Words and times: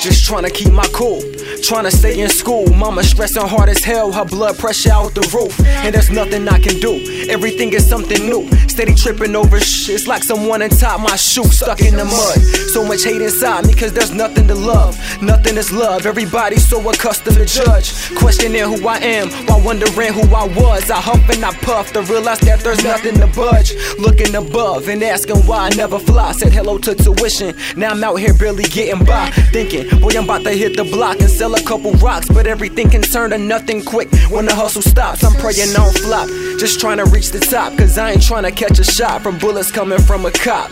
Just 0.00 0.26
trying 0.26 0.44
to 0.44 0.50
keep 0.50 0.72
my 0.72 0.86
cool. 0.92 1.20
Trying 1.62 1.84
to 1.84 1.90
stay 1.90 2.18
in 2.20 2.30
school, 2.30 2.66
mama 2.74 3.04
stressing 3.04 3.46
hard 3.46 3.68
as 3.68 3.84
hell, 3.84 4.10
her 4.10 4.24
blood 4.24 4.56
pressure 4.56 4.90
out 4.90 5.14
the 5.14 5.20
roof. 5.36 5.58
And 5.84 5.94
there's 5.94 6.08
nothing 6.08 6.48
I 6.48 6.58
can 6.58 6.80
do, 6.80 7.26
everything 7.28 7.72
is 7.74 7.86
something 7.86 8.24
new. 8.24 8.48
Steady 8.68 8.94
tripping 8.94 9.36
over 9.36 9.60
shit, 9.60 9.96
it's 9.96 10.06
like 10.06 10.22
someone 10.22 10.62
on 10.62 10.70
top 10.70 11.00
my 11.00 11.16
shoe 11.16 11.44
stuck 11.44 11.80
in 11.80 11.96
the 11.96 12.04
mud. 12.04 12.38
So 12.72 12.86
much 12.86 13.04
hate 13.04 13.20
inside 13.20 13.66
me, 13.66 13.74
cause 13.74 13.92
there's 13.92 14.12
nothing 14.12 14.48
to 14.48 14.54
love. 14.54 14.96
Nothing 15.20 15.56
is 15.58 15.70
love, 15.70 16.06
everybody's 16.06 16.66
so 16.66 16.80
accustomed 16.88 17.36
to 17.36 17.44
judge. 17.44 17.92
Questioning 18.16 18.64
who 18.64 18.86
I 18.88 18.96
am, 18.98 19.28
while 19.46 19.60
wondering 19.60 20.12
who 20.14 20.22
I 20.34 20.46
was. 20.48 20.90
I 20.90 21.00
huff 21.00 21.28
and 21.28 21.44
I 21.44 21.52
puff 21.52 21.92
to 21.92 22.02
realize 22.02 22.40
that 22.40 22.60
there's 22.60 22.82
nothing 22.82 23.14
to 23.20 23.26
budge. 23.26 23.74
Looking 23.98 24.34
above 24.34 24.88
and 24.88 25.02
asking 25.02 25.40
why 25.46 25.66
I 25.66 25.70
never 25.76 25.98
fly. 25.98 26.32
Said 26.32 26.52
hello 26.52 26.78
to 26.78 26.94
tuition, 26.94 27.54
now 27.76 27.90
I'm 27.90 28.02
out 28.02 28.16
here 28.16 28.32
barely 28.32 28.64
getting 28.64 29.04
by. 29.04 29.30
Thinking, 29.52 30.00
boy, 30.00 30.12
I'm 30.16 30.24
about 30.24 30.44
to 30.44 30.52
hit 30.52 30.76
the 30.76 30.84
block 30.84 31.20
and 31.20 31.28
sell 31.28 31.47
a 31.54 31.62
couple 31.62 31.92
rocks, 31.92 32.28
but 32.28 32.46
everything 32.46 32.90
can 32.90 33.02
turn 33.02 33.30
to 33.30 33.38
nothing 33.38 33.84
quick. 33.84 34.08
When 34.30 34.46
the 34.46 34.54
hustle 34.54 34.82
stops, 34.82 35.24
I'm 35.24 35.34
praying 35.34 35.74
on 35.76 35.92
flop. 35.94 36.28
Just 36.58 36.80
trying 36.80 36.98
to 36.98 37.04
reach 37.06 37.30
the 37.30 37.40
top, 37.40 37.76
cause 37.78 37.98
I 37.98 38.12
ain't 38.12 38.22
trying 38.22 38.44
to 38.44 38.50
catch 38.50 38.78
a 38.78 38.84
shot 38.84 39.22
from 39.22 39.38
bullets 39.38 39.70
coming 39.70 40.00
from 40.00 40.26
a 40.26 40.30
cop. 40.30 40.68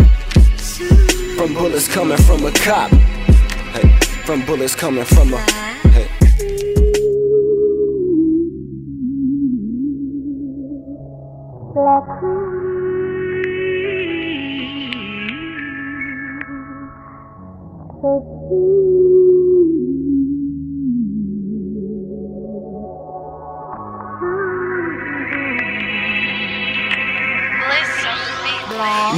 From 1.36 1.54
bullets 1.54 1.88
coming 1.88 2.18
from 2.18 2.44
a 2.44 2.52
cop. 2.52 2.90
Hey, 2.90 3.88
from 4.24 4.44
bullets 4.44 4.74
coming 4.74 5.04
from 5.04 5.34
a. 5.34 5.38
Hey. 5.90 6.08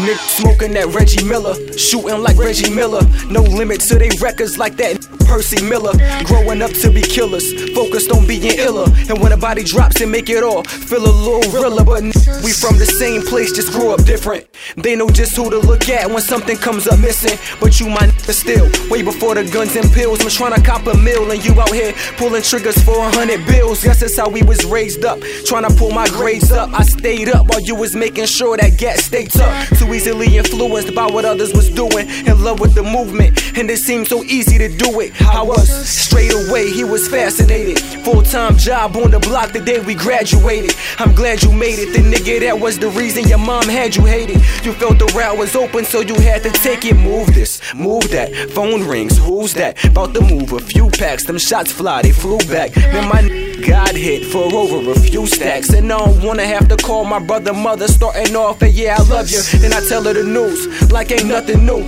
Nick 0.04 0.18
smoking 0.18 0.72
that 0.74 0.86
Reggie 0.94 1.24
Miller, 1.24 1.54
shooting 1.77 2.22
like 2.22 2.36
Reggie 2.36 2.72
Miller. 2.72 3.02
No 3.30 3.42
limit 3.42 3.80
to 3.82 3.94
they 3.96 4.10
records 4.20 4.58
like 4.58 4.77
that 4.77 4.97
Percy 5.29 5.62
Miller. 5.62 5.93
Growing 6.25 6.62
up 6.62 6.73
to 6.83 6.91
be 6.91 7.03
killers, 7.03 7.53
focused 7.73 8.11
on 8.11 8.27
being 8.27 8.59
iller. 8.59 8.89
And 9.09 9.21
when 9.21 9.33
a 9.33 9.37
body 9.37 9.62
drops 9.62 10.01
and 10.01 10.11
make 10.11 10.29
it 10.31 10.43
all 10.43 10.65
feel 10.65 11.05
a 11.05 11.12
little 11.12 11.53
realer. 11.53 11.84
But 11.84 12.03
we 12.43 12.51
from 12.53 12.79
the 12.79 12.87
same 12.87 13.23
place, 13.23 13.53
just 13.53 13.73
grew 13.73 13.91
up 13.91 14.05
different. 14.05 14.47
They 14.77 14.97
know 14.97 15.09
just 15.11 15.37
who 15.37 15.51
to 15.51 15.59
look 15.59 15.89
at 15.89 16.11
when 16.11 16.23
something 16.23 16.56
comes 16.56 16.89
up 16.89 16.99
missing. 16.99 17.39
But 17.61 17.79
you 17.79 17.89
my 17.89 18.09
nigga 18.09 18.33
still, 18.33 18.67
way 18.91 19.03
before 19.03 19.34
the 19.34 19.45
guns 19.45 19.77
and 19.77 19.91
pills. 19.93 20.21
I'm 20.21 20.31
trying 20.31 20.55
to 20.55 20.62
cop 20.62 20.87
a 20.87 20.97
meal, 20.97 21.31
and 21.31 21.45
you 21.45 21.61
out 21.61 21.73
here 21.73 21.93
pulling 22.17 22.43
triggers 22.43 22.83
for 22.83 22.99
a 22.99 23.11
hundred 23.11 23.47
bills. 23.47 23.84
Guess 23.84 24.01
that's 24.01 24.17
how 24.17 24.29
we 24.29 24.43
was 24.43 24.65
raised 24.65 25.05
up, 25.05 25.21
trying 25.45 25.69
to 25.69 25.75
pull 25.77 25.91
my 25.91 26.09
grades 26.09 26.51
up. 26.51 26.71
I 26.73 26.83
stayed 26.83 27.29
up 27.29 27.49
while 27.49 27.61
you 27.61 27.75
was 27.75 27.95
making 27.95 28.27
sure 28.27 28.56
that 28.56 28.79
gas 28.79 29.05
stayed 29.05 29.37
up. 29.37 29.69
Too 29.79 29.93
easily 29.93 30.37
influenced 30.37 30.95
by 30.95 31.06
what 31.06 31.25
others 31.25 31.53
was 31.53 31.69
doing, 31.69 32.09
in 32.27 32.43
love 32.43 32.61
with 32.61 32.75
the 32.75 32.83
movement, 32.83 33.59
and 33.59 33.71
it 33.71 33.79
seemed 33.79 34.09
so 34.09 34.23
easy 34.25 34.59
to 34.59 34.69
do 34.69 35.00
it. 35.00 35.12
I 35.21 35.43
was 35.43 35.69
straight 35.89 36.33
away, 36.33 36.71
he 36.71 36.84
was 36.84 37.09
fascinated. 37.09 37.79
Full 38.05 38.23
time 38.23 38.56
job 38.56 38.97
on 38.97 39.11
the 39.11 39.19
block 39.19 39.53
the 39.53 39.61
day 39.61 39.81
we 39.81 39.95
graduated. 39.95 40.75
I'm 40.99 41.15
glad 41.15 41.43
you 41.43 41.53
made 41.53 41.79
it, 41.79 41.93
the 41.93 42.01
nigga 42.01 42.41
that 42.41 42.59
was 42.59 42.79
the 42.79 42.89
reason 42.91 43.29
your 43.29 43.39
mom 43.39 43.65
had 43.65 43.95
you 43.97 44.05
hated. 44.05 44.37
You 44.65 44.73
felt 44.73 44.99
the 44.99 45.06
route 45.17 45.39
was 45.39 45.55
open, 45.56 45.84
so 45.84 46.01
you 46.01 46.15
had 46.17 46.43
to 46.45 46.51
take 46.51 46.84
it. 46.84 46.95
Move 46.95 47.34
this, 47.34 47.61
move 47.75 48.11
that. 48.11 48.34
Phone 48.51 48.84
rings, 48.87 49.19
who's 49.19 49.55
that? 49.55 49.83
About 49.84 50.15
to 50.15 50.21
move 50.21 50.53
a 50.53 50.61
few 50.61 50.91
packs, 50.91 51.25
them 51.25 51.39
shots 51.39 51.73
fly, 51.73 52.03
they 52.03 52.12
flew 52.12 52.39
back. 52.50 52.73
Then 52.73 53.09
my 53.09 53.21
n- 53.21 53.61
got 53.62 53.95
hit 53.95 54.25
for 54.27 54.45
over 54.55 54.91
a 54.93 54.99
few 55.00 55.27
stacks, 55.27 55.71
and 55.71 55.93
I 55.93 55.99
don't 55.99 56.23
wanna 56.23 56.47
have 56.47 56.69
to 56.69 56.77
call 56.77 57.05
my 57.05 57.19
brother, 57.19 57.53
mother, 57.53 57.89
starting 57.89 58.35
off, 58.37 58.62
and 58.62 58.73
yeah, 58.73 58.97
I 58.99 59.03
love 59.09 59.31
you. 59.31 59.41
Then 59.59 59.73
I 59.73 59.81
tell 59.87 60.03
her 60.05 60.12
the 60.15 60.25
news, 60.25 60.91
like 60.91 61.11
ain't 61.12 61.27
nothing 61.27 61.65
new. 61.67 61.87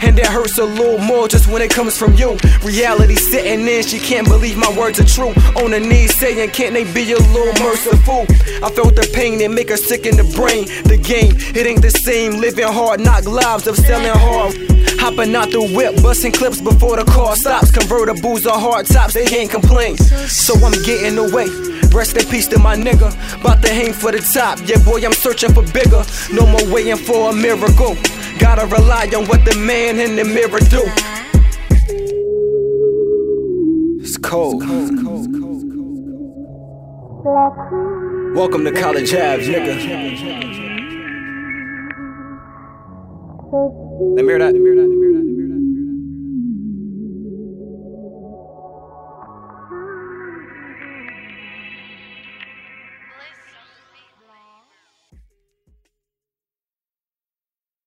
And 0.00 0.16
that 0.18 0.26
hurts 0.26 0.58
a 0.58 0.64
little 0.64 0.98
more 0.98 1.28
just 1.28 1.48
when 1.48 1.62
it 1.62 1.70
comes 1.70 1.98
from 1.98 2.14
you. 2.14 2.38
Reality 2.62 3.16
sitting 3.16 3.66
in, 3.66 3.82
she 3.82 3.98
can't 3.98 4.26
believe 4.26 4.56
my 4.56 4.70
words 4.78 5.00
are 5.00 5.04
true. 5.04 5.32
On 5.62 5.72
her 5.72 5.80
knees 5.80 6.14
saying, 6.14 6.50
can't 6.50 6.74
they 6.74 6.84
be 6.92 7.12
a 7.12 7.18
little 7.18 7.52
merciful? 7.64 8.26
I 8.62 8.70
felt 8.70 8.94
the 8.94 9.10
pain 9.14 9.38
that 9.38 9.50
make 9.50 9.70
her 9.70 9.76
sick 9.76 10.06
in 10.06 10.16
the 10.16 10.24
brain. 10.36 10.66
The 10.84 10.96
game, 10.96 11.34
it 11.54 11.66
ain't 11.66 11.82
the 11.82 11.90
same. 11.90 12.40
Living 12.40 12.66
hard, 12.66 13.00
knock 13.00 13.24
lives 13.26 13.66
of 13.66 13.76
selling 13.76 14.10
hard. 14.14 14.54
Hopping 15.00 15.34
out 15.34 15.50
the 15.50 15.62
whip, 15.62 16.02
busting 16.02 16.32
clips 16.32 16.60
before 16.60 16.96
the 16.96 17.04
car 17.04 17.36
stops. 17.36 17.70
Convertibles 17.70 18.46
are 18.46 18.58
hard 18.58 18.86
tops, 18.86 19.14
they 19.14 19.26
can't 19.26 19.50
complain. 19.50 19.96
So 19.96 20.54
I'm 20.54 20.72
getting 20.82 21.18
away. 21.18 21.46
Rest 21.94 22.16
in 22.16 22.26
peace 22.26 22.46
to 22.48 22.58
my 22.58 22.76
nigga. 22.76 23.08
About 23.40 23.62
to 23.62 23.72
hang 23.72 23.92
for 23.92 24.12
the 24.12 24.18
top. 24.18 24.58
Yeah, 24.66 24.82
boy, 24.84 25.04
I'm 25.04 25.12
searching 25.12 25.52
for 25.54 25.62
bigger. 25.72 26.02
No 26.32 26.46
more 26.46 26.64
waiting 26.72 26.96
for 26.96 27.30
a 27.30 27.32
miracle. 27.32 27.96
Gotta 28.38 28.66
rely 28.66 29.10
on 29.16 29.26
what 29.26 29.44
the 29.44 29.56
man 29.56 29.98
in 29.98 30.16
the 30.16 30.24
mirror 30.24 30.60
do. 30.60 30.82
It's 34.00 34.16
cold. 34.16 34.62
Welcome 38.34 38.64
to 38.64 38.72
College 38.72 39.12
Ave, 39.14 39.44
nigga. 39.44 39.74
Let 44.16 44.24
me 44.24 44.30
hear 44.30 44.38
that. 44.38 44.52
Let 44.52 44.54
me 44.54 44.60
hear 44.62 44.76
that. 44.76 44.88
Let 44.88 44.88
me 44.88 44.96
hear 44.96 45.02
that. 45.02 45.07